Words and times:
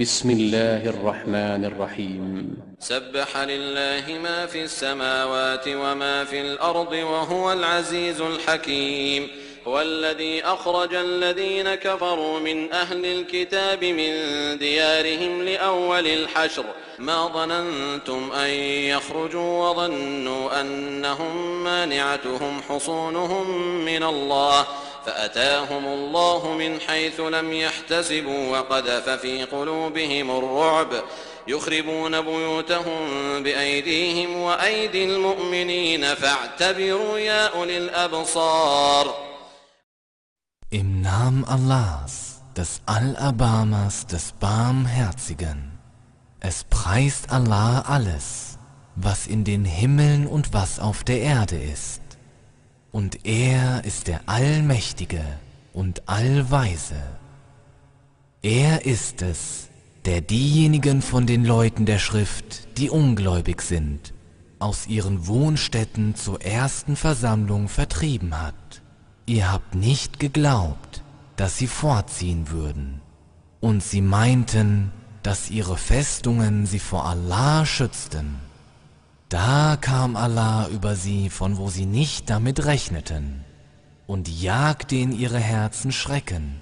بسم 0.00 0.30
الله 0.30 0.88
الرحمن 0.88 1.64
الرحيم. 1.64 2.56
سبح 2.78 3.36
لله 3.36 4.18
ما 4.22 4.46
في 4.46 4.64
السماوات 4.64 5.68
وما 5.68 6.24
في 6.24 6.40
الأرض 6.40 6.92
وهو 6.92 7.52
العزيز 7.52 8.20
الحكيم. 8.20 9.28
هو 9.68 9.80
الذي 9.80 10.44
أخرج 10.44 10.94
الذين 10.94 11.74
كفروا 11.74 12.40
من 12.40 12.72
أهل 12.72 13.06
الكتاب 13.06 13.84
من 13.84 14.12
ديارهم 14.58 15.42
لأول 15.42 16.06
الحشر. 16.06 16.64
ما 16.98 17.28
ظننتم 17.28 18.32
أن 18.32 18.50
يخرجوا 18.96 19.68
وظنوا 19.68 20.60
أنهم 20.60 21.64
مانعتهم 21.64 22.62
حصونهم 22.68 23.50
من 23.84 24.02
الله. 24.02 24.66
فأتاهم 25.06 25.86
الله 25.86 26.54
من 26.54 26.80
حيث 26.80 27.20
لم 27.20 27.52
يحتسبوا 27.52 28.58
وقذف 28.58 29.08
في 29.10 29.44
قلوبهم 29.44 30.30
الرعب 30.30 31.02
يخربون 31.48 32.20
بيوتهم 32.20 33.02
بأيديهم 33.42 34.36
وأيدي 34.36 35.04
المؤمنين 35.04 36.14
فاعتبروا 36.14 37.18
يا 37.18 37.46
أولي 37.46 37.78
الأبصار 37.78 39.32
Im 40.70 41.02
Namen 41.02 41.44
Allahs, 41.44 42.40
des 42.56 42.80
Allerbarmers, 42.86 44.06
des 44.06 44.32
Barmherzigen. 44.40 45.78
Es 46.40 46.64
preist 46.64 47.30
Allah 47.30 47.84
alles, 47.86 48.58
was 48.96 49.26
in 49.26 49.44
den 49.44 49.66
Himmeln 49.66 50.26
und 50.26 50.54
was 50.54 50.80
auf 50.80 51.04
der 51.04 51.20
Erde 51.20 51.56
ist. 51.56 52.01
Und 52.92 53.24
er 53.24 53.84
ist 53.84 54.06
der 54.06 54.20
Allmächtige 54.26 55.24
und 55.72 56.08
Allweise. 56.08 57.02
Er 58.42 58.84
ist 58.84 59.22
es, 59.22 59.68
der 60.04 60.20
diejenigen 60.20 61.00
von 61.00 61.26
den 61.26 61.44
Leuten 61.44 61.86
der 61.86 61.98
Schrift, 61.98 62.76
die 62.76 62.90
ungläubig 62.90 63.62
sind, 63.62 64.12
aus 64.58 64.86
ihren 64.86 65.26
Wohnstätten 65.26 66.16
zur 66.16 66.42
ersten 66.42 66.96
Versammlung 66.96 67.68
vertrieben 67.68 68.38
hat. 68.38 68.82
Ihr 69.24 69.50
habt 69.50 69.74
nicht 69.74 70.20
geglaubt, 70.20 71.02
dass 71.36 71.56
sie 71.56 71.68
fortziehen 71.68 72.50
würden, 72.50 73.00
und 73.60 73.82
sie 73.82 74.02
meinten, 74.02 74.92
dass 75.22 75.50
ihre 75.50 75.78
Festungen 75.78 76.66
sie 76.66 76.80
vor 76.80 77.06
Allah 77.06 77.64
schützten. 77.64 78.51
Da 79.31 79.77
kam 79.79 80.15
Allah 80.15 80.67
über 80.69 80.95
sie, 80.95 81.29
von 81.29 81.57
wo 81.57 81.69
sie 81.69 81.85
nicht 81.85 82.29
damit 82.29 82.65
rechneten, 82.65 83.43
und 84.05 84.29
jagte 84.29 84.95
in 84.95 85.11
ihre 85.11 85.39
Herzen 85.39 85.91
Schrecken, 85.91 86.61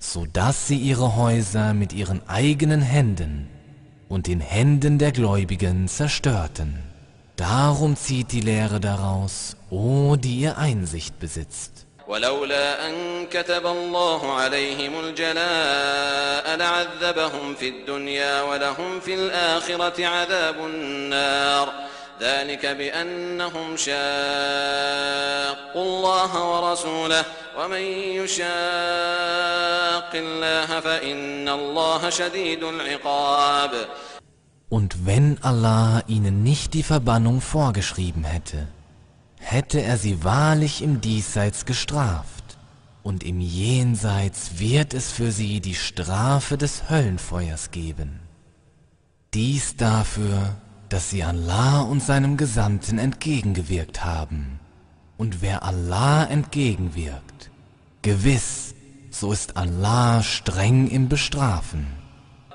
so 0.00 0.26
dass 0.26 0.66
sie 0.66 0.76
ihre 0.76 1.14
Häuser 1.14 1.72
mit 1.72 1.92
ihren 1.92 2.28
eigenen 2.28 2.82
Händen 2.82 3.48
und 4.08 4.26
den 4.26 4.40
Händen 4.40 4.98
der 4.98 5.12
Gläubigen 5.12 5.86
zerstörten. 5.86 6.82
Darum 7.36 7.96
zieht 7.96 8.32
die 8.32 8.40
Lehre 8.40 8.80
daraus, 8.80 9.56
o 9.70 10.16
die 10.16 10.40
ihr 10.40 10.58
Einsicht 10.58 11.18
besitzt. 11.20 11.86
ولولا 12.10 12.88
أن 12.88 13.26
كتب 13.26 13.66
الله 13.66 14.32
عليهم 14.32 15.00
الجلاء 15.04 16.56
لعذبهم 16.56 17.54
في 17.54 17.68
الدنيا 17.68 18.42
ولهم 18.42 19.00
في 19.00 19.14
الآخرة 19.14 20.06
عذاب 20.06 20.56
النار 20.66 21.72
ذلك 22.21 22.65
بأنهم 22.65 23.77
شاقوا 23.77 23.95
الله 25.75 26.51
ورسوله 26.51 27.25
ومن 27.59 27.81
يشاق 28.19 28.45
الله 30.13 30.79
فإن 30.79 31.49
الله 31.49 32.09
شديد 32.09 32.63
العقاب 32.63 33.71
Und 34.69 35.05
wenn 35.05 35.37
Allah 35.43 36.01
ihnen 36.07 36.41
nicht 36.43 36.73
die 36.73 36.83
Verbannung 36.83 37.39
vorgeschrieben 37.39 38.23
hätte, 38.23 38.67
hätte 39.37 39.81
er 39.81 39.97
sie 39.97 40.23
wahrlich 40.23 40.81
im 40.81 41.01
Diesseits 41.01 41.65
gestraft, 41.65 42.57
und 43.03 43.23
im 43.23 43.39
Jenseits 43.39 44.57
wird 44.57 44.95
es 44.95 45.11
für 45.11 45.31
sie 45.31 45.61
die 45.61 45.75
Strafe 45.75 46.57
des 46.57 46.89
Höllenfeuers 46.89 47.69
geben. 47.69 48.19
Dies 49.35 49.75
dafür, 49.75 50.55
dass 50.88 51.10
sie 51.10 51.22
Allah 51.22 51.82
und 51.82 52.02
seinem 52.02 52.36
Gesandten 52.36 52.98
entgegengewirkt 52.98 54.04
haben. 54.04 54.60
Und 55.16 55.42
wer 55.42 55.62
Allah 55.62 56.24
entgegenwirkt, 56.24 57.50
gewiss, 58.02 58.74
so 59.10 59.32
ist 59.32 59.56
Allah 59.56 60.22
streng 60.22 60.88
im 60.88 61.08
Bestrafen. 61.08 61.86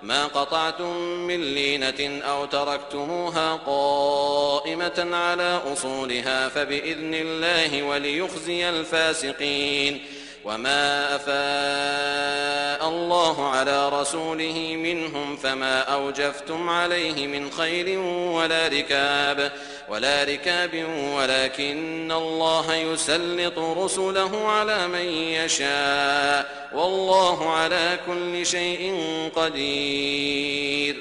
ما 0.06 0.28
قطعتم 0.28 0.96
من 1.28 1.42
لينة 1.42 2.22
أو 2.24 2.46
تركتموها 2.46 3.56
قائمة 3.56 5.16
على 5.16 5.62
أصولها 5.74 6.50
فبإذن 6.50 7.14
الله 7.14 7.84
وليخزي 7.84 8.70
الفاسقين 8.70 10.02
وما 10.45 11.17
أفاء 11.17 12.89
الله 12.89 13.49
على 13.49 13.89
رسوله 13.89 14.77
منهم 14.77 15.37
فما 15.37 15.81
أوجفتم 15.81 16.69
عليه 16.69 17.27
من 17.27 17.51
خيل 17.51 17.99
ولا 18.37 18.69
ركاب 18.69 19.53
ولا 19.89 20.25
ركاب 20.25 20.85
ولكن 21.17 22.13
الله 22.13 22.75
يسلط 22.75 23.59
رسله 23.59 24.49
على 24.49 24.89
من 24.89 25.07
يشاء 25.39 26.71
والله 26.75 27.51
على 27.51 27.99
كل 28.07 28.47
شيء 28.47 28.95
قدير. 29.37 30.97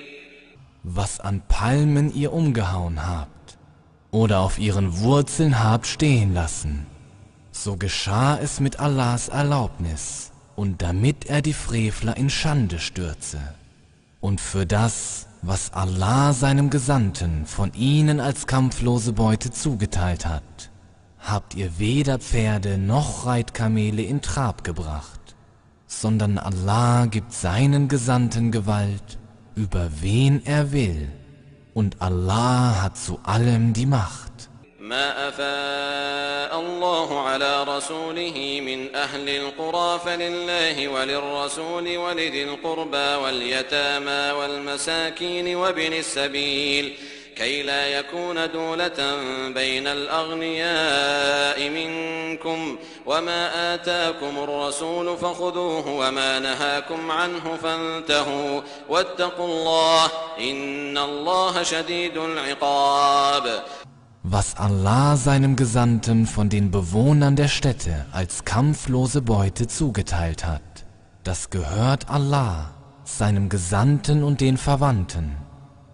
Was 0.84 1.20
an 1.20 1.44
Palmen 1.48 2.12
ihr 2.14 2.34
umgehauen 2.34 3.08
habt 3.08 3.58
oder 4.12 4.40
auf 4.40 4.58
ihren 4.58 5.00
Wurzeln 5.02 5.64
habt 5.64 5.88
stehen 5.88 6.34
lassen, 6.34 6.88
so 7.64 7.76
geschah 7.76 8.38
es 8.38 8.60
mit 8.60 8.80
Allahs 8.80 9.28
Erlaubnis 9.28 10.32
und 10.56 10.82
damit 10.82 11.26
er 11.26 11.42
die 11.42 11.54
Frevler 11.54 12.16
in 12.16 12.30
Schande 12.30 12.80
stürze. 12.80 13.40
Und 14.22 14.40
für 14.40 14.66
das, 14.66 15.28
was 15.42 15.74
Allah 15.74 16.34
seinem 16.34 16.70
Gesandten 16.70 17.46
von 17.46 17.74
ihnen 17.74 18.20
als 18.20 18.48
kampflose 18.48 19.14
Beute 19.14 19.52
zugeteilt 19.52 20.26
hat, 20.26 20.72
habt 21.20 21.54
ihr 21.56 21.80
weder 21.80 22.20
Pferde 22.20 22.78
noch 22.78 23.26
Reitkamele 23.26 24.04
in 24.04 24.22
Trab 24.22 24.64
gebracht, 24.64 25.36
sondern 25.86 26.38
Allah 26.38 27.08
gibt 27.08 27.34
seinen 27.34 27.88
Gesandten 27.90 28.52
Gewalt, 28.52 29.18
über 29.56 29.90
wen 30.00 30.46
er 30.46 30.72
will, 30.72 31.12
und 31.74 32.02
Allah 32.02 32.82
hat 32.82 32.98
zu 32.98 33.20
allem 33.24 33.74
die 33.74 33.86
Macht. 33.86 34.49
ما 34.90 35.28
أفاء 35.28 36.60
الله 36.60 37.22
على 37.22 37.64
رسوله 37.64 38.62
من 38.66 38.96
أهل 38.96 39.30
القرى 39.30 40.00
فلله 40.06 40.88
وللرسول 40.88 41.98
ولذي 41.98 42.44
القربى 42.44 43.16
واليتامى 43.24 44.32
والمساكين 44.40 45.56
وابن 45.56 45.94
السبيل 45.94 46.94
كي 47.36 47.64
لا 47.64 47.88
يكون 47.88 48.52
دولة 48.52 49.18
بين 49.48 49.88
الأغنياء 49.88 51.70
منكم 51.70 52.78
وما 53.06 53.74
آتاكم 53.74 54.44
الرسول 54.44 55.18
فخذوه 55.18 55.90
وما 55.90 56.40
نهاكم 56.40 57.12
عنه 57.12 57.58
فانتهوا 57.64 58.62
واتقوا 58.90 59.46
الله 59.46 60.06
إن 60.40 60.98
الله 60.98 61.64
شديد 61.64 62.18
العقاب 62.18 63.64
was 64.32 64.56
Allah 64.58 65.18
seinem 65.18 65.56
Gesandten 65.56 66.28
von 66.28 66.50
den 66.50 66.70
Bewohnern 66.70 67.36
der 67.36 67.48
Städte 67.48 68.06
als 68.12 68.46
kampflose 68.46 69.24
Beute 69.24 69.66
zugeteilt 69.66 70.46
hat. 70.46 70.86
Das 71.24 71.50
gehört 71.50 72.12
Allah, 72.12 72.70
seinem 73.04 73.50
Gesandten 73.50 74.24
und 74.24 74.40
den 74.40 74.58
Verwandten, 74.58 75.36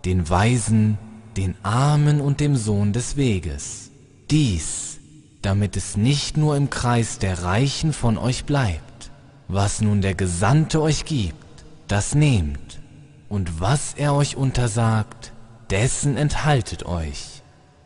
den 0.03 0.29
Weisen, 0.29 0.97
den 1.37 1.55
Armen 1.63 2.19
und 2.19 2.41
dem 2.41 2.57
Sohn 2.57 2.91
des 2.91 3.15
Weges. 3.15 3.89
Dies, 4.29 4.99
damit 5.41 5.77
es 5.77 5.95
nicht 5.95 6.35
nur 6.35 6.57
im 6.57 6.69
Kreis 6.69 7.19
der 7.19 7.43
Reichen 7.43 7.93
von 7.93 8.17
euch 8.17 8.43
bleibt. 8.43 9.11
Was 9.47 9.79
nun 9.79 10.01
der 10.01 10.15
Gesandte 10.15 10.81
euch 10.81 11.05
gibt, 11.05 11.63
das 11.87 12.15
nehmt, 12.15 12.81
und 13.29 13.61
was 13.61 13.93
er 13.95 14.13
euch 14.13 14.35
untersagt, 14.35 15.31
dessen 15.69 16.17
enthaltet 16.17 16.85
euch 16.85 17.34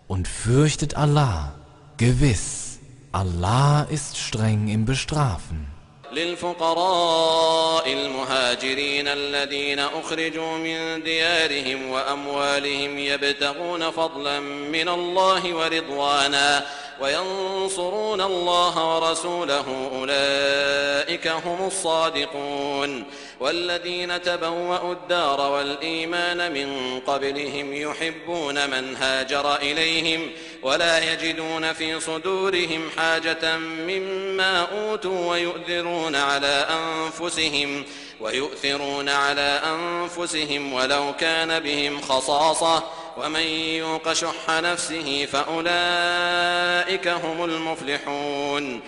und 0.08 0.28
fürchtet 0.28 0.96
Allah. 0.96 1.54
Gewiss, 1.96 2.78
Allah 3.12 3.86
ist 3.90 4.16
streng 4.16 4.68
im 4.68 4.84
Bestrafen. 4.84 5.74
للفقراء 6.14 7.92
المهاجرين 7.92 9.08
الذين 9.08 9.78
أخرجوا 9.78 10.56
من 10.56 11.02
ديارهم 11.02 11.90
وأموالهم 11.90 12.98
يبتغون 12.98 13.90
فضلا 13.90 14.40
من 14.76 14.88
الله 14.88 15.54
ورضوانا 15.54 16.66
وينصرون 17.01 18.21
الله 18.21 18.95
ورسوله 18.95 19.89
أولئك 19.95 21.27
هم 21.27 21.67
الصادقون 21.67 23.03
والذين 23.39 24.21
تبوأوا 24.21 24.93
الدار 24.93 25.51
والإيمان 25.51 26.53
من 26.53 26.99
قبلهم 27.07 27.73
يحبون 27.73 28.69
من 28.69 28.95
هاجر 28.95 29.55
إليهم 29.55 30.29
ولا 30.63 31.13
يجدون 31.13 31.73
في 31.73 31.99
صدورهم 31.99 32.89
حاجة 32.97 33.57
مما 33.57 34.61
أوتوا 34.61 35.31
ويؤثرون 35.31 36.15
على 36.15 36.67
أنفسهم 36.69 37.85
ويؤثرون 38.19 39.09
على 39.09 39.61
أنفسهم 39.65 40.73
ولو 40.73 41.13
كان 41.19 41.59
بهم 41.59 42.01
خصاصة 42.01 42.83
ومن 43.16 43.46
يوق 43.78 44.12
شح 44.12 44.50
نفسه 44.50 45.26
فأولئك 45.26 47.08
هم 47.08 47.44
المفلحون 47.44 48.80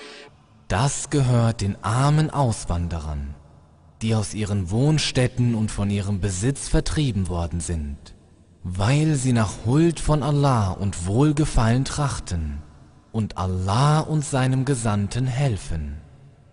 Das 0.68 1.10
gehört 1.10 1.60
den 1.60 1.76
armen 1.84 2.28
Auswanderern, 2.30 3.36
die 4.02 4.16
aus 4.16 4.34
ihren 4.34 4.70
Wohnstätten 4.70 5.54
und 5.54 5.70
von 5.70 5.90
ihrem 5.90 6.20
Besitz 6.20 6.68
vertrieben 6.68 7.28
worden 7.28 7.60
sind, 7.60 7.98
weil 8.64 9.14
sie 9.14 9.32
nach 9.32 9.52
Huld 9.64 10.00
von 10.00 10.24
Allah 10.24 10.70
und 10.70 11.06
Wohlgefallen 11.06 11.84
trachten 11.84 12.62
und 13.12 13.38
Allah 13.38 14.00
und 14.00 14.24
seinem 14.24 14.64
Gesandten 14.64 15.26
helfen. 15.26 16.00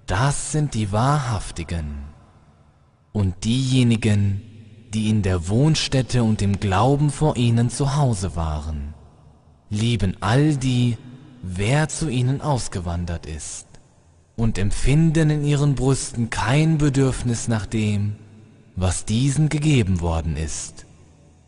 Das 0.05 0.51
sind 0.51 0.75
die 0.75 0.91
Wahrhaftigen. 0.91 2.05
Und 3.13 3.43
diejenigen, 3.43 4.46
die 4.94 5.10
in 5.10 5.22
der 5.22 5.48
Wohnstätte 5.48 6.22
und 6.22 6.40
im 6.42 6.60
Glauben 6.60 7.10
vor 7.10 7.36
ihnen 7.36 7.70
zu 7.70 7.96
Hause 7.96 8.36
waren, 8.36 8.94
lieben 9.70 10.16
all 10.20 10.56
die, 10.56 10.96
wer 11.42 11.88
zu 11.88 12.08
ihnen 12.08 12.40
ausgewandert 12.40 13.26
ist, 13.26 13.66
und 14.36 14.56
empfinden 14.58 15.30
in 15.30 15.44
ihren 15.44 15.74
Brüsten 15.74 16.30
kein 16.30 16.78
Bedürfnis 16.78 17.48
nach 17.48 17.66
dem, 17.66 18.16
was 18.76 19.04
diesen 19.04 19.48
gegeben 19.48 20.00
worden 20.00 20.36
ist, 20.36 20.86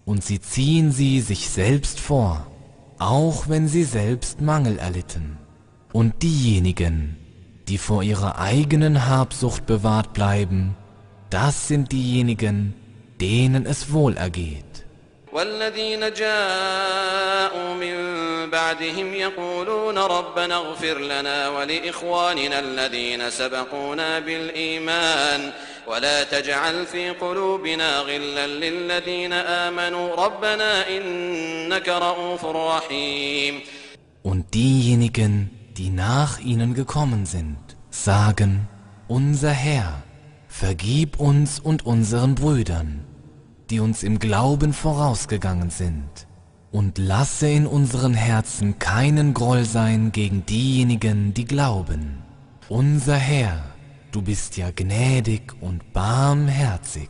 und 0.05 0.25
sie 0.25 0.41
ziehen 0.41 0.93
sie 0.93 1.21
sich 1.21 1.49
selbst 1.49 2.01
vor, 2.01 2.47
auch 2.99 3.49
wenn 3.49 3.69
sie 3.69 3.85
selbst 3.85 4.41
Mangel 4.41 4.79
erlitten. 4.79 5.39
Und 5.93 6.23
diejenigen, 6.23 7.17
die 7.69 7.79
vor 7.79 8.03
ihrer 8.03 8.39
eigenen 8.39 9.07
Habsucht 9.07 9.67
bewahrt 9.67 10.13
bleiben, 10.13 10.77
das 11.31 11.69
sind 11.69 11.93
diejenigen, 11.93 12.75
denen 13.20 13.66
es 13.66 13.92
wohl 13.94 14.18
ergeht. 14.18 14.76
والذين 15.36 16.14
جاءوا 16.14 17.74
من 17.74 17.96
بعدهم 18.50 19.14
يقولون 19.14 19.98
ربنا 19.98 20.56
اغفر 20.56 21.00
لنا 21.00 21.50
ولإخواننا 21.50 22.60
الذين 22.60 23.30
سبقونا 23.30 24.20
بالإيمان 24.20 25.52
ولا 25.88 26.24
تجعل 26.24 26.86
في 26.86 27.10
قلوبنا 27.10 28.00
غلا 28.00 28.48
للذين 28.48 29.34
آمنوا 29.34 30.16
ربنا 30.16 30.90
إنك 30.90 31.90
رؤوف 31.90 32.46
رحيم 32.46 33.62
Und 34.24 34.54
diejenigen, 34.54 35.52
die 35.78 35.90
nach 35.90 36.40
ihnen 36.40 36.74
gekommen 36.74 37.26
sind, 37.26 37.58
sagen, 37.92 38.68
unser 39.08 39.52
Herr, 39.52 40.02
vergib 40.48 41.20
uns 41.20 41.60
und 41.60 41.86
unseren 41.86 42.34
Brüdern, 42.34 43.06
die 43.70 43.80
uns 43.80 44.04
im 44.04 44.20
Glauben 44.20 44.74
vorausgegangen 44.74 45.70
sind, 45.70 46.28
und 46.72 46.98
lasse 46.98 47.48
in 47.48 47.68
unseren 47.68 48.14
Herzen 48.14 48.80
keinen 48.80 49.34
Groll 49.34 49.66
sein 49.66 50.12
gegen 50.12 50.46
diejenigen, 50.46 51.34
die 51.34 51.46
glauben. 51.46 52.22
Unser 52.70 53.16
Herr, 53.16 53.64
du 54.12 54.22
bist 54.22 54.58
ja 54.58 54.72
gnädig 54.72 55.54
und 55.62 55.94
barmherzig. 55.94 57.10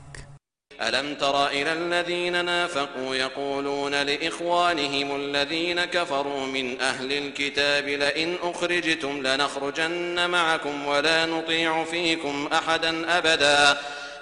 ألم 0.81 1.15
تر 1.15 1.47
إلى 1.47 1.73
الذين 1.73 2.45
نافقوا 2.45 3.15
يقولون 3.15 3.91
لإخوانهم 3.91 5.15
الذين 5.15 5.85
كفروا 5.85 6.45
من 6.45 6.81
أهل 6.81 7.13
الكتاب 7.13 7.87
لئن 7.87 8.35
أخرجتم 8.43 9.27
لنخرجن 9.27 10.29
معكم 10.29 10.85
ولا 10.85 11.25
نطيع 11.25 11.83
فيكم 11.83 12.49
أحدا 12.53 13.17
أبدا 13.17 13.77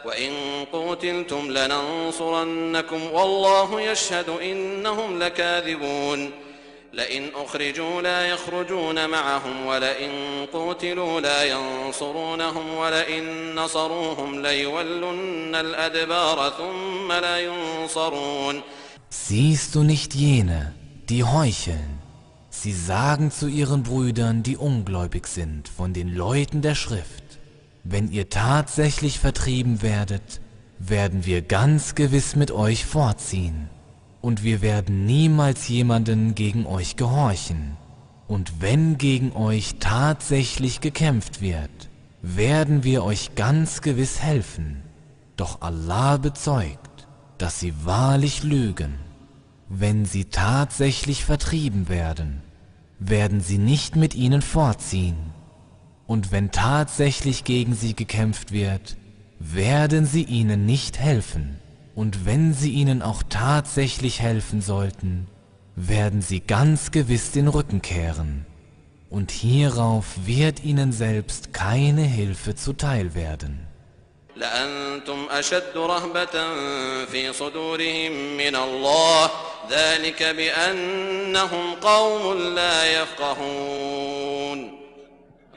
وإن 0.05 0.31
قوتلتم 0.73 1.51
لننصرنكم 1.51 3.11
والله 3.11 3.81
يشهد 3.81 4.29
إنهم 4.29 5.19
لكاذبون 5.19 6.31
لئن 6.94 7.29
أخرجوا 7.35 8.01
لا 8.01 8.27
يخرجون 8.27 9.09
معهم 9.09 9.65
ولئن 9.65 10.11
قوتلوا 10.53 11.21
لا 11.21 11.44
ينصرونهم 11.44 12.73
ولئن 12.73 13.55
نصروهم 13.55 14.41
ليولن 14.41 15.55
الأدبار 15.55 16.53
ثم 16.57 17.11
لا 17.11 17.39
ينصرون 17.39 18.61
Siehst 19.09 19.75
du 19.75 19.83
nicht 19.83 20.15
jene, 20.15 20.73
die 21.09 21.23
heucheln? 21.23 22.00
Sie 22.50 22.73
sagen 22.73 23.29
zu 23.29 23.47
ihren 23.47 23.83
Brüdern, 23.83 24.41
die 24.41 24.57
ungläubig 24.57 25.27
sind, 25.27 25.67
von 25.67 25.94
den 25.94 26.15
Leuten 26.15 26.61
der 26.61 26.75
Schrift, 26.75 27.26
wenn 27.90 28.11
ihr 28.11 28.29
tatsächlich 28.29 29.19
vertrieben 29.19 29.81
werdet, 29.81 30.40
werden 30.79 31.25
wir 31.25 31.40
ganz 31.43 31.94
gewiss 31.94 32.37
mit 32.37 32.50
euch 32.50 32.85
vorziehen 32.85 33.70
und 34.20 34.43
wir 34.43 34.61
werden 34.61 35.06
niemals 35.06 35.69
jemanden 35.69 36.35
gegen 36.35 36.67
euch 36.67 36.96
gehorchen. 36.96 37.76
Und 38.26 38.61
wenn 38.61 38.99
gegen 38.99 39.32
euch 39.32 39.76
tatsächlich 39.81 40.82
gekämpft 40.82 41.40
wird, 41.40 41.88
werden 42.20 42.85
wir 42.85 43.05
euch 43.05 43.35
ganz 43.37 43.81
gewiss 43.81 44.20
helfen. 44.20 44.82
Doch 45.37 45.62
Allah 45.62 46.19
bezeugt, 46.19 47.08
dass 47.38 47.58
sie 47.58 47.73
wahrlich 47.85 48.43
lügen. 48.43 48.99
Wenn 49.70 50.05
sie 50.05 50.26
tatsächlich 50.26 51.25
vertrieben 51.25 51.88
werden, 51.88 52.43
werden 52.99 53.40
sie 53.40 53.58
nicht 53.58 53.96
mit 53.96 54.14
ihnen 54.14 54.43
vorziehen 54.43 55.38
Und 56.07 56.31
wenn 56.31 56.51
tatsächlich 56.51 57.44
gegen 57.44 57.75
sie 57.75 57.95
gekämpft 57.95 58.51
wird, 58.51 58.97
werden 59.39 60.05
sie 60.05 60.23
ihnen 60.23 60.65
nicht 60.65 61.00
helfen. 61.00 61.59
Und 61.95 62.25
wenn 62.25 62.53
sie 62.53 62.71
ihnen 62.71 63.01
auch 63.01 63.23
tatsächlich 63.29 64.19
helfen 64.19 64.61
sollten, 64.61 65.27
werden 65.75 66.21
sie 66.21 66.39
ganz 66.39 66.91
gewiss 66.91 67.31
den 67.31 67.47
Rücken 67.47 67.81
kehren. 67.81 68.45
Und 69.09 69.31
hierauf 69.31 70.05
wird 70.25 70.63
ihnen 70.63 70.91
selbst 70.91 71.53
keine 71.53 72.03
Hilfe 72.03 72.55
zuteil 72.55 73.13
werden. 73.15 73.67
لأنتم 74.35 75.27
أشد 75.31 75.77
رهبة 75.77 76.25
في 77.05 77.33
صدورهم 77.33 78.38
من 78.38 78.55
الله 78.55 79.29
ذلك 79.69 80.24
بأنهم 80.24 81.75
قوم 81.81 82.38
لا 82.38 83.01
يفقهون 83.01 84.37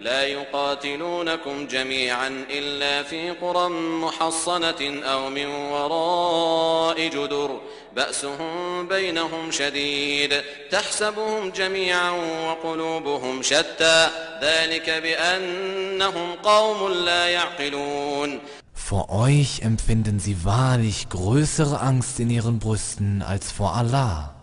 لا 0.01 0.23
يقاتلونكم 0.23 1.67
جميعا 1.67 2.45
إلا 2.51 3.03
في 3.03 3.31
قرى 3.31 3.69
محصنة 4.03 5.03
أو 5.05 5.31
من 5.31 5.47
وراء 5.47 7.09
جدر 7.09 7.61
بأسهم 7.97 8.89
بينهم 8.89 9.51
شديد 9.51 10.43
تحسبهم 10.71 11.51
جميعا 11.51 12.11
وقلوبهم 12.47 13.43
شتى 13.43 14.09
ذلك 14.43 14.91
بأنهم 14.91 16.35
قوم 16.43 16.93
لا 16.93 17.29
يعقلون 17.29 18.41
Vor 18.75 19.11
euch 19.11 19.63
empfinden 19.63 20.21
sie 20.21 20.45
wahrlich 20.45 21.09
größere 21.09 21.81
Angst 21.81 22.21
in 22.21 22.31
ihren 22.31 22.59
Brüsten 22.61 23.23
als 23.23 23.51
vor 23.51 23.75
Allah. 23.75 24.35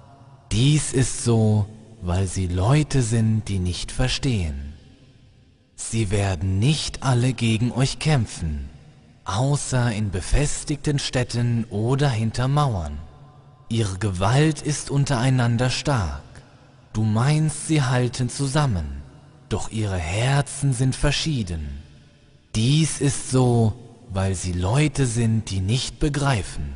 Dies 0.51 0.91
ist 0.91 1.23
so, 1.23 1.67
weil 2.01 2.27
sie 2.27 2.47
Leute 2.47 3.03
sind, 3.03 3.47
die 3.47 3.59
nicht 3.59 3.91
verstehen. 3.91 4.66
Sie 5.77 6.11
werden 6.11 6.59
nicht 6.59 7.03
alle 7.03 7.33
gegen 7.33 7.71
euch 7.71 7.99
kämpfen, 7.99 8.69
außer 9.25 9.91
in 9.91 10.11
befestigten 10.11 10.99
Städten 10.99 11.65
oder 11.69 12.09
hinter 12.09 12.47
Mauern. 12.47 12.97
Ihre 13.69 13.97
Gewalt 13.97 14.61
ist 14.61 14.89
untereinander 14.89 15.69
stark. 15.69 16.21
Du 16.93 17.03
meinst, 17.03 17.67
sie 17.67 17.81
halten 17.81 18.29
zusammen, 18.29 19.01
doch 19.49 19.71
ihre 19.71 19.97
Herzen 19.97 20.73
sind 20.73 20.95
verschieden. 20.95 21.81
Dies 22.55 23.01
ist 23.01 23.31
so, 23.31 23.73
weil 24.09 24.35
sie 24.35 24.53
Leute 24.53 25.05
sind, 25.07 25.49
die 25.49 25.59
nicht 25.59 25.99
begreifen. 25.99 26.73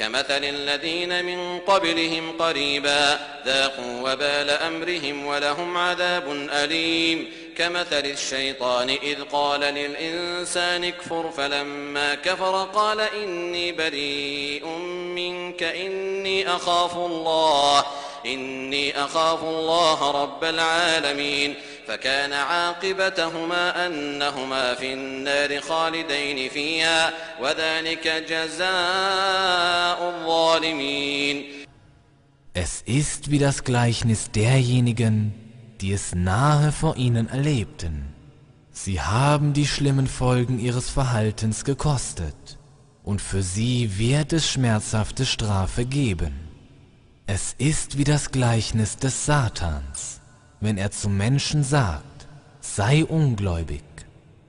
كمثل 0.00 0.44
الذين 0.44 1.24
من 1.24 1.58
قبلهم 1.58 2.32
قريبا 2.38 3.18
ذاقوا 3.46 4.12
وبال 4.12 4.50
أمرهم 4.50 5.26
ولهم 5.26 5.76
عذاب 5.76 6.48
أليم 6.52 7.26
كمثل 7.57 8.05
الشيطان 8.05 8.89
إذ 8.89 9.21
قال 9.31 9.59
للإنسان 9.61 10.83
اكفر 10.83 11.31
فلما 11.31 12.15
كفر 12.15 12.63
قال 12.73 12.99
إني 12.99 13.71
بريء 13.71 14.67
منك 15.15 15.63
إني 15.63 16.47
أخاف 16.47 16.95
الله 16.95 17.85
إني 18.25 19.03
أخاف 19.03 19.43
الله 19.43 20.11
رب 20.11 20.43
العالمين. 20.43 21.55
فكان 21.87 22.33
عاقبتهما 22.33 23.85
أنهما 23.87 24.73
في 24.73 24.93
النار 24.93 25.61
خالدين 25.61 26.49
فيها 26.49 27.13
وذلك 27.41 28.07
جزاء 28.29 29.99
الظالمين. 30.09 31.65
Es 32.55 32.81
ist 32.85 33.29
wie 33.29 33.37
das 33.37 33.63
Gleichnis 33.63 34.31
derjenigen, 34.31 35.44
die 35.81 35.91
es 35.91 36.15
nahe 36.15 36.71
vor 36.71 36.97
ihnen 36.97 37.29
erlebten. 37.29 38.13
Sie 38.71 39.01
haben 39.01 39.53
die 39.53 39.67
schlimmen 39.67 40.07
Folgen 40.07 40.59
ihres 40.59 40.89
Verhaltens 40.89 41.63
gekostet, 41.63 42.57
und 43.03 43.21
für 43.21 43.43
sie 43.43 43.97
wird 43.97 44.33
es 44.33 44.49
schmerzhafte 44.49 45.25
Strafe 45.25 45.85
geben. 45.85 46.33
Es 47.27 47.55
ist 47.57 47.97
wie 47.97 48.03
das 48.03 48.31
Gleichnis 48.31 48.97
des 48.97 49.25
Satans, 49.25 50.19
wenn 50.59 50.77
er 50.77 50.91
zum 50.91 51.17
Menschen 51.17 51.63
sagt, 51.63 52.27
sei 52.61 53.05
ungläubig. 53.05 53.83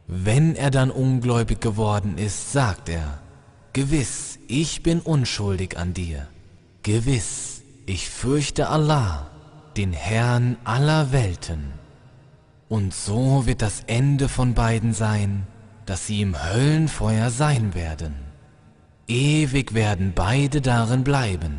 Wenn 0.08 0.54
er 0.54 0.70
dann 0.70 0.90
ungläubig 0.90 1.60
geworden 1.60 2.16
ist, 2.18 2.52
sagt 2.52 2.88
er, 2.88 3.20
Gewiss, 3.72 4.38
ich 4.48 4.82
bin 4.82 5.00
unschuldig 5.00 5.76
an 5.76 5.94
dir. 5.94 6.28
Gewiss, 6.82 7.62
ich 7.86 8.08
fürchte 8.08 8.68
Allah, 8.68 9.30
den 9.76 9.92
Herrn 9.92 10.56
aller 10.64 11.12
Welten. 11.12 11.72
Und 12.68 12.94
so 12.94 13.46
wird 13.46 13.62
das 13.62 13.82
Ende 13.86 14.28
von 14.28 14.54
beiden 14.54 14.92
sein, 14.92 15.46
dass 15.84 16.06
sie 16.06 16.20
im 16.22 16.42
Höllenfeuer 16.42 17.30
sein 17.30 17.74
werden. 17.74 18.14
Ewig 19.06 19.74
werden 19.74 20.12
beide 20.14 20.60
darin 20.60 21.04
bleiben. 21.04 21.58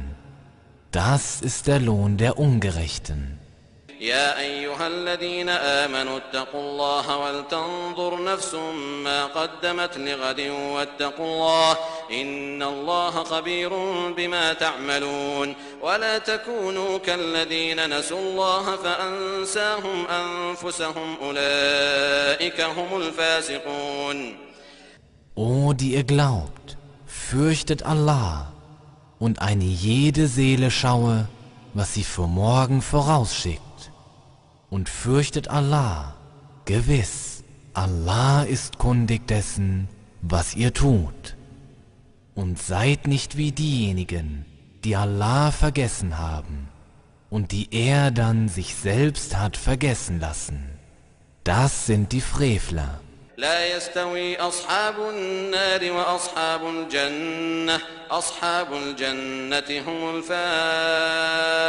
Das 0.92 1.42
ist 1.42 1.68
der 1.68 1.80
Lohn 1.80 2.18
der 2.18 2.38
Ungerechten. 2.38 3.40
يا 4.02 4.40
أيها 4.40 4.88
الذين 4.88 5.50
آمنوا 5.50 6.18
اتقوا 6.18 6.62
الله 6.62 7.18
ولتنظر 7.18 8.24
نفس 8.24 8.54
ما 9.04 9.26
قدمت 9.26 9.98
لغد 9.98 10.40
واتقوا 10.50 11.26
الله 11.26 11.78
إن 12.12 12.64
الله 12.64 13.12
خبير 13.24 13.70
بما 14.18 14.54
تعملون 14.54 15.56
ولا 15.82 16.18
تكونوا 16.18 16.98
كالذين 16.98 18.00
نسوا 18.00 18.20
الله 18.20 18.76
فأنساهم 18.76 20.08
أنفسهم 20.08 21.18
أولئك 21.22 22.62
هم 22.62 23.02
الفاسقون 23.02 24.36
O 25.40 25.74
die 25.74 25.94
ihr 25.94 26.04
glaubt, 26.04 26.78
fürchtet 27.06 27.84
Allah 27.84 28.52
und 29.20 29.40
eine 29.40 29.66
jede 29.66 30.26
Seele 30.28 30.72
schaue, 30.72 31.28
was 31.76 31.94
sie 31.94 32.04
für 32.04 32.26
morgen 32.26 32.82
vorausschickt. 32.82 33.67
Und 34.70 34.90
fürchtet 34.90 35.48
Allah. 35.48 36.16
Gewiss, 36.66 37.44
Allah 37.74 38.44
ist 38.44 38.78
kundig 38.78 39.28
dessen, 39.28 39.88
was 40.22 40.56
ihr 40.56 40.74
tut. 40.74 41.36
Und 42.36 42.60
seid 42.60 43.08
nicht 43.08 43.38
wie 43.38 43.52
diejenigen, 43.52 44.46
die 44.84 44.96
Allah 44.96 45.52
vergessen 45.52 46.18
haben 46.18 46.68
und 47.30 47.52
die 47.52 47.68
er 47.72 48.12
dann 48.12 48.48
sich 48.48 48.76
selbst 48.76 49.38
hat 49.38 49.58
vergessen 49.58 50.20
lassen. 50.20 50.64
Das 51.44 51.86
sind 51.86 52.12
die 52.12 52.22
Frevler. 52.22 53.00
لا 53.38 53.76
يستوي 53.78 54.38
أصحاب 54.38 55.10
النار 55.10 55.92
وأصحاب 55.92 56.62
الجنة. 56.70 57.80
أصحاب 58.12 58.74
الجنة 58.74 59.84
هم 59.88 60.24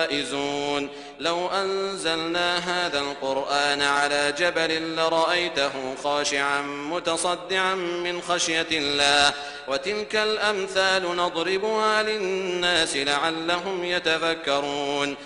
الفائزون. 0.08 0.88
لو 1.20 1.48
أنزلنا 1.48 2.58
هذا 2.58 3.00
القرآن 3.00 3.82
على 3.82 4.34
جبل 4.38 4.96
لرأيته 4.96 5.94
خاشعا 6.04 6.62
متصدعا 6.62 7.74
من 7.74 8.20
خشية 8.20 8.66
الله. 8.72 9.34
وتلك 9.68 10.16
الأمثال 10.16 11.16
نضربها 11.16 12.02
للناس 12.02 12.96
لعلهم 12.96 13.84
يتفكرون. 13.84 15.16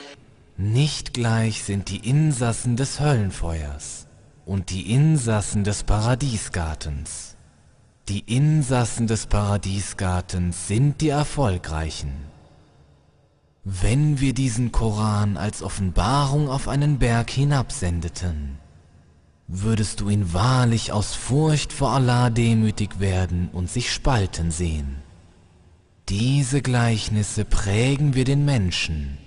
Nicht 0.59 1.15
gleich 1.15 1.63
sind 1.63 1.89
die 1.89 2.09
Insassen 2.11 2.77
des 2.77 3.01
Höllenfeuers. 3.01 4.07
Und 4.45 4.71
die 4.71 4.93
Insassen 4.93 5.65
des 5.65 5.85
Paradiesgartens. 5.85 7.37
Die 8.09 8.21
Insassen 8.21 9.07
des 9.07 9.27
Paradiesgartens 9.27 10.67
sind 10.67 11.01
die 11.01 11.11
Erfolgreichen. 11.11 12.13
Wenn 13.65 14.19
wir 14.19 14.35
diesen 14.35 14.73
Koran 14.73 15.37
als 15.37 15.63
Offenbarung 15.63 16.49
auf 16.49 16.67
einen 16.67 16.99
Berg 16.99 17.31
hinabsendeten, 17.31 18.59
würdest 19.47 20.01
du 20.01 20.09
ihn 20.09 20.33
wahrlich 20.33 20.93
aus 20.93 21.15
Furcht 21.15 21.73
vor 21.73 21.91
Allah 21.91 22.31
demütig 22.31 22.99
werden 22.99 23.49
und 23.53 23.71
sich 23.71 23.93
spalten 23.93 24.51
sehen. 24.51 24.97
Diese 26.09 26.61
Gleichnisse 26.61 27.45
prägen 27.45 28.15
wir 28.15 28.25
den 28.25 28.45
Menschen, 28.45 29.19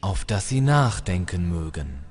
auf 0.00 0.24
dass 0.24 0.48
sie 0.48 0.60
nachdenken 0.60 1.48
mögen. 1.48 2.05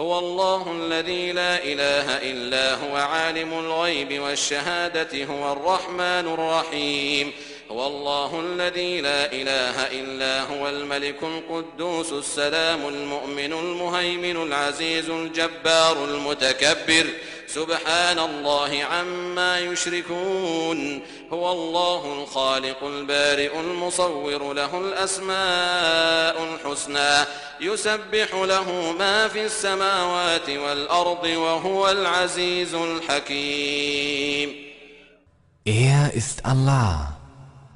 هو 0.00 0.18
الله 0.18 0.72
الذي 0.72 1.32
لا 1.32 1.64
إله 1.64 2.30
إلا 2.30 2.74
هو 2.74 2.96
عالم 2.96 3.52
الغيب 3.52 4.22
والشهادة 4.22 5.24
هو 5.24 5.52
الرحمن 5.52 6.26
الرحيم. 6.34 7.32
هو 7.70 7.86
الله 7.86 8.40
الذي 8.40 9.00
لا 9.00 9.32
إله 9.32 9.86
إلا 10.00 10.42
هو 10.42 10.68
الملك 10.68 11.22
القدوس 11.22 12.12
السلام 12.12 12.88
المؤمن 12.88 13.52
المهيمن 13.52 14.42
العزيز 14.42 15.10
الجبار 15.10 16.04
المتكبر. 16.04 17.06
سبحان 17.46 18.18
الله 18.18 18.84
عما 18.84 19.60
يشركون. 19.60 21.02
هو 21.32 21.52
الله 21.52 22.22
الخالق 22.22 22.84
البارئ 22.84 23.60
المصور 23.60 24.52
له 24.52 24.80
الأسماء 24.80 26.44
الحسنى. 26.44 27.26
يسبح 27.60 28.34
له 28.34 28.92
ما 28.98 29.28
في 29.28 29.44
السماوات 29.44 30.50
والأرض 30.50 31.24
وهو 31.24 31.90
العزيز 31.90 32.74
الحكيم. 32.74 34.64
Er 35.66 36.12
ist 36.12 36.44
Allah, 36.44 37.13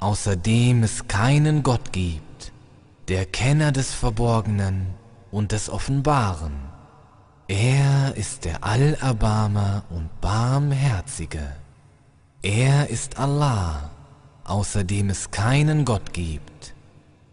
außer 0.01 0.37
dem 0.37 0.83
es 0.83 1.09
keinen 1.09 1.63
Gott 1.63 1.93
gibt, 1.93 2.53
der 3.09 3.25
Kenner 3.25 3.73
des 3.73 3.93
Verborgenen 3.93 4.95
und 5.31 5.53
des 5.53 5.71
Offenbaren. 5.71 6.55
Er 7.49 8.15
ist 8.17 8.45
der 8.45 8.63
Allerbarmer 8.63 9.85
und 9.91 10.21
Barmherzige. 10.21 11.53
Er 12.43 12.89
ist 12.91 13.19
Allah, 13.19 13.91
außer 14.45 14.85
dem 14.85 15.11
es 15.11 15.31
keinen 15.31 15.85
Gott 15.85 16.13
gibt, 16.13 16.75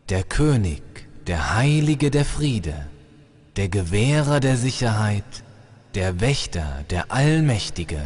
der 0.10 0.24
König, 0.24 0.81
der 1.27 1.55
Heilige 1.55 2.12
der 2.12 2.25
Friede, 2.25 2.88
der 3.55 3.69
Gewährer 3.69 4.39
der 4.39 4.57
Sicherheit, 4.57 5.43
der 5.95 6.19
Wächter, 6.19 6.84
der 6.89 7.12
Allmächtige, 7.12 8.01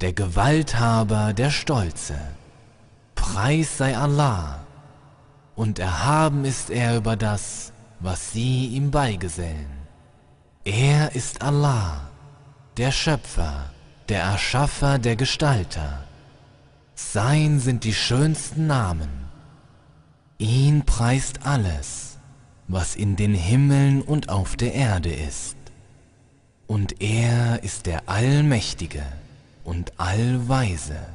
der 0.00 0.12
Gewalthaber, 0.12 1.32
der 1.32 1.50
Stolze. 1.50 2.18
Preis 3.24 3.78
sei 3.78 3.96
Allah, 3.96 4.60
und 5.56 5.78
erhaben 5.78 6.44
ist 6.44 6.68
er 6.68 6.94
über 6.96 7.16
das, 7.16 7.72
was 7.98 8.32
sie 8.32 8.66
ihm 8.66 8.90
beigesellen. 8.90 9.72
Er 10.64 11.14
ist 11.16 11.40
Allah, 11.40 12.10
der 12.76 12.92
Schöpfer, 12.92 13.70
der 14.10 14.20
Erschaffer, 14.20 14.98
der 14.98 15.16
Gestalter. 15.16 16.04
Sein 16.94 17.60
sind 17.60 17.84
die 17.84 17.94
schönsten 17.94 18.66
Namen. 18.66 19.30
Ihn 20.36 20.84
preist 20.84 21.46
alles, 21.46 22.18
was 22.68 22.94
in 22.94 23.16
den 23.16 23.34
Himmeln 23.34 24.02
und 24.02 24.28
auf 24.28 24.54
der 24.54 24.74
Erde 24.74 25.12
ist. 25.12 25.56
Und 26.66 27.00
er 27.00 27.62
ist 27.62 27.86
der 27.86 28.06
Allmächtige 28.06 29.02
und 29.64 29.98
Allweise. 29.98 31.00